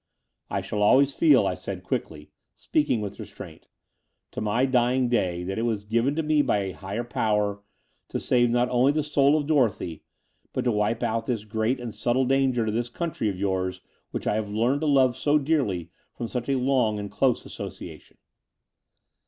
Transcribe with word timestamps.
I 0.49 0.61
shall 0.61 0.81
always 0.81 1.13
feel," 1.13 1.45
I 1.45 1.53
said 1.53 1.83
quickly, 1.83 2.31
speaking 2.55 3.01
with 3.01 3.19
restraint, 3.19 3.67
"to 4.31 4.41
my 4.41 4.65
dying 4.65 5.09
day 5.09 5.43
that 5.43 5.59
it 5.59 5.61
was 5.61 5.85
given 5.85 6.15
to 6.15 6.23
me 6.23 6.41
by 6.41 6.57
a 6.63 6.71
Higher 6.71 7.03
Power 7.03 7.61
to 8.07 8.19
save 8.19 8.49
not 8.49 8.67
only 8.69 8.91
the 8.91 9.03
soul 9.03 9.37
of 9.37 9.45
Dorothy, 9.45 10.01
but 10.53 10.65
to 10.65 10.71
wipe 10.71 11.03
out 11.03 11.27
this 11.27 11.45
great 11.45 11.79
and 11.79 11.93
subtle 11.93 12.25
danger 12.25 12.65
to 12.65 12.71
this 12.71 12.89
country 12.89 13.29
of 13.29 13.37
yours 13.37 13.81
which 14.09 14.25
I 14.25 14.33
have 14.33 14.49
learnt 14.49 14.81
to 14.81 14.87
love 14.87 15.15
so 15.15 15.37
dearly 15.37 15.91
from 16.17 16.27
such 16.27 16.47
long 16.49 16.97
and 16.97 17.11
close 17.11 17.45
association." 17.45 18.17